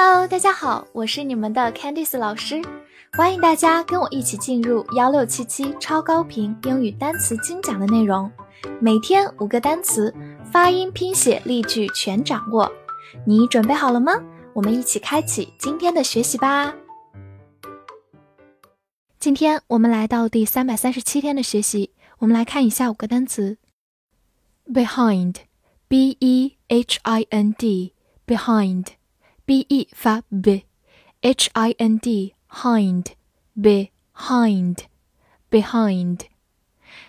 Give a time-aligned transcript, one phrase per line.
[0.00, 2.62] Hello，大家好，我是你们的 Candice 老师，
[3.14, 8.30] 欢迎大家跟我一起进入幺六七七超高频英语单词精讲的内容，
[8.80, 10.14] 每天五个单词，
[10.52, 12.70] 发音、拼写、例句全掌握，
[13.26, 14.12] 你准备好了吗？
[14.52, 16.72] 我们一起开启今天的学习吧。
[19.18, 23.58] 今天我们来到第三百三十七天的学习，我们来看一下五个单词
[24.72, 28.97] ：behind，b e h i n d，behind。
[29.48, 33.06] B e 发 b，h i n d hind
[33.56, 34.80] behind
[35.50, 36.20] behind，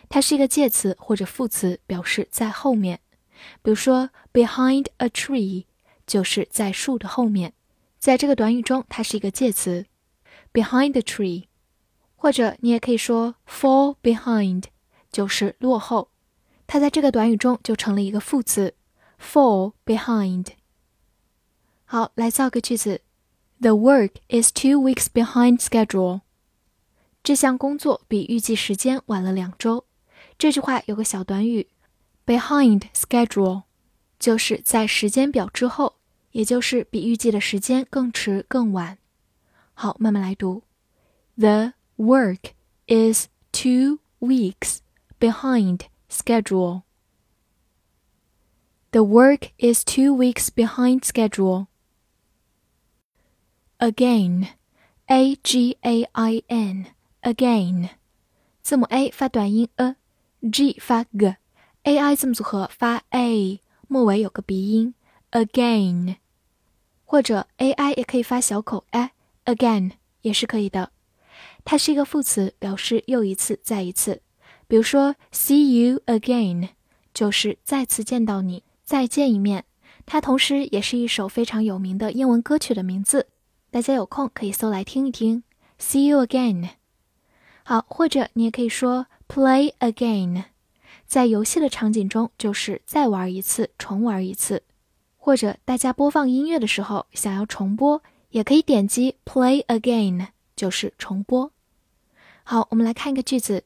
[0.08, 3.02] 它是一个介词或者副词，表示在后面。
[3.62, 5.66] 比如说 behind a tree
[6.08, 7.52] 就是在树的后面，
[7.98, 9.86] 在这个短语中它是一个介词
[10.54, 11.48] behind the tree，
[12.16, 14.64] 或者你也可以说 fall behind
[15.12, 16.12] 就是落后，
[16.66, 18.76] 它在这个短语中就成了一个副词
[19.22, 20.46] fall behind。
[21.89, 23.03] 好，来造个句子：
[23.61, 26.23] The work is two weeks behind schedule。
[27.23, 29.87] 这项工作比预计时间晚了两周。
[30.37, 31.69] 这句话有个小短语，
[32.27, 33.63] behind schedule，
[34.19, 35.97] 就是在时间表之后，
[36.33, 38.99] 也就是比预计的时间更迟更晚。
[39.75, 40.65] 好，慢慢来读：
[41.37, 42.53] The work
[42.87, 44.79] is two weeks
[45.21, 46.83] behind schedule.
[48.91, 51.67] The work is two weeks behind schedule.
[53.80, 54.48] Again,
[55.06, 56.88] a g a i n,
[57.22, 57.92] again，
[58.62, 64.94] 字母 a 发短音 a，g 发 g，a i 字母组合发 a，末尾有个鼻音
[65.32, 66.18] again，
[67.06, 69.92] 或者 a i 也可以发小口 a，again
[70.24, 70.92] 也是可以的。
[71.64, 74.22] 它是一个副词，表示又一次、再一次。
[74.68, 76.68] 比如说 see you again，
[77.14, 79.64] 就是再次见到你，再见一面。
[80.06, 83.28] 它同时也是一首非常有名的英文歌曲的名字。
[83.72, 85.44] 大家有空可以搜来听一听。
[85.78, 86.70] See you again。
[87.64, 90.46] 好，或者你也可以说 play again，
[91.06, 94.64] 在游戏的场景中就是再玩一次，重玩一次。
[95.18, 98.02] 或者大家播放音乐的时候想要重播，
[98.32, 101.52] 也可以点击 play again，就是重播。
[102.44, 103.64] 好，我们来看一个句子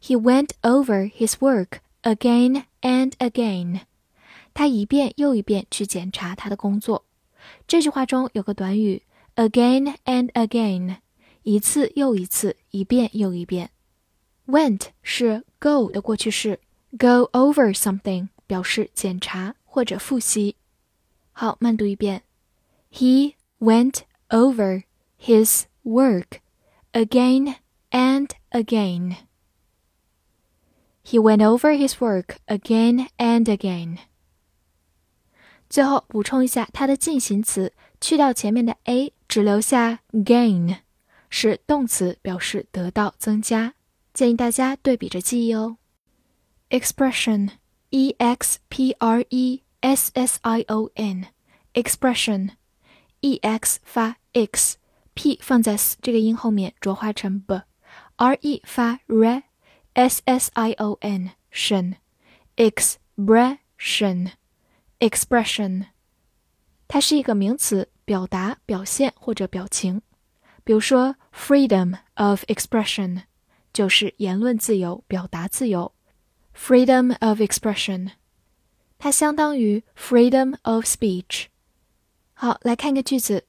[0.00, 3.80] ：He went over his work again and again。
[4.54, 7.04] 他一遍又一遍去检查他的工作。
[7.68, 9.02] 这句话中有个短语。
[9.35, 10.97] Again and again，
[11.43, 13.71] 一次又一次，一遍又一遍。
[14.45, 16.59] Went 是 go 的过去式，
[16.91, 20.57] go over something 表示检查或者复习。
[21.31, 22.23] 好，慢读一遍。
[22.91, 24.83] He went over
[25.17, 26.39] his work
[26.91, 27.55] again
[27.89, 29.15] and again.
[31.03, 33.99] He went over his work again and again.
[35.69, 39.13] 最后补充一下它的进行词，去掉前面的 a。
[39.36, 40.78] 只留下 gain，
[41.28, 43.74] 是动词，表示得到、增加。
[44.14, 45.76] 建议大家对比着记忆哦。
[46.70, 47.50] expression
[47.90, 51.26] e x p r e s s i o n
[51.74, 52.52] expression
[53.20, 54.78] e x 发 x
[55.12, 57.60] p 放在这个音后面浊化成 b
[58.16, 59.42] r e 发 r e
[59.92, 61.96] s s i o n shn
[62.56, 64.30] expression
[64.98, 65.88] expression
[66.88, 67.90] 它是一个名词。
[68.05, 70.01] 表达、表现或者表情，
[70.63, 73.23] 比如说，freedom of expression
[73.73, 75.93] 就是言论自由、表达自由。
[76.53, 78.11] freedom of expression，
[78.97, 81.45] 它相当于 freedom of speech。
[82.33, 83.45] 好，来看一个句子：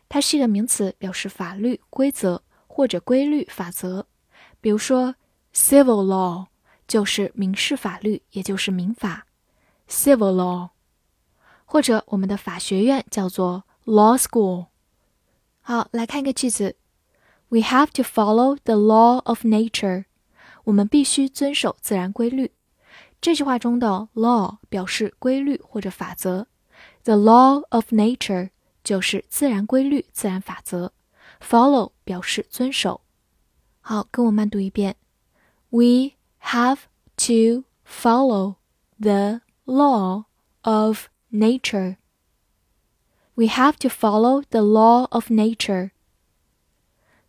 [0.07, 2.43] 它是一个名词，表示法律、规则。
[2.76, 4.04] 或者规律、法则，
[4.60, 5.14] 比如说
[5.54, 6.48] ，civil law
[6.86, 9.26] 就是民事法律，也就是民法
[9.88, 10.68] ，civil law，
[11.64, 14.66] 或者我们的法学院叫做 law school。
[15.62, 16.76] 好，来看一个句子
[17.48, 20.04] ：We have to follow the law of nature。
[20.64, 22.52] 我们必须遵守自然规律。
[23.22, 26.46] 这句话中的 law 表示规律或者法则
[27.04, 28.50] ，the law of nature
[28.84, 30.92] 就是自然规律、自然法则。
[31.45, 33.01] Follow 表示遵守。
[33.81, 34.95] 好，跟我慢读一遍。
[35.69, 36.79] We have
[37.17, 38.55] to follow
[38.99, 40.25] the law
[40.61, 41.97] of nature.
[43.35, 45.91] We have to follow the law of nature.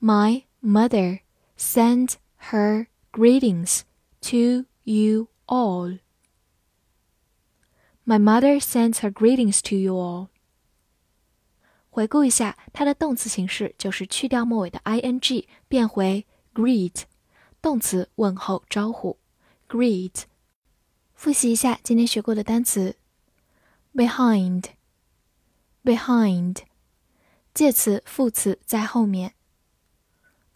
[0.00, 1.20] My mother
[1.56, 2.14] sends
[2.50, 3.82] her greetings
[4.22, 5.98] to you all.
[8.04, 10.28] My mother sends her greetings to you all.
[11.97, 17.05] 回顾一下，它的动词形式就是去掉末尾的 ing，变回 greet，
[17.59, 19.17] 动词问候招呼
[19.67, 20.25] ，greet。
[21.15, 22.97] 复习一下今天学过的单词
[23.95, 26.57] ，behind，behind，
[27.55, 29.33] 介词副词在后面。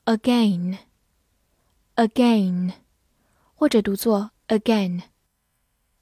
[0.05, 2.73] again，again，
[3.55, 5.01] 或者读作 again，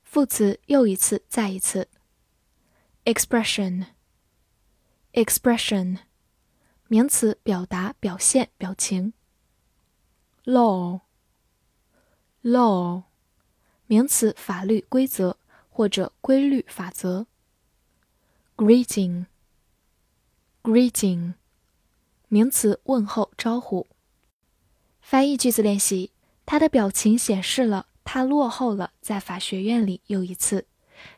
[0.04, 1.88] 副词又一次，再一次。
[3.06, 3.86] expression
[5.24, 5.98] expression，expression，
[6.88, 9.14] 名词表达、表现、表情。
[10.46, 11.04] law，law，
[13.88, 15.38] 名词法律、规则
[15.70, 17.28] 或者规律、法则。
[18.56, 21.34] greeting，greeting。
[22.28, 23.88] 名词问候招呼。
[25.02, 26.12] 翻译句子练习：
[26.46, 30.66] 他的表情显示了他落后了，在法学院里又一次。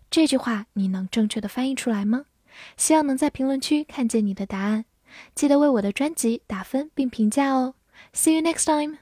[0.10, 2.26] 这句话你能正确的翻译出来吗？
[2.78, 4.86] 希望能在评论区看见你的答案。
[5.36, 7.76] 记得为我的专辑打分并评价哦。
[8.14, 8.98] See you next time.